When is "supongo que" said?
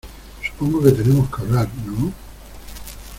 0.41-0.93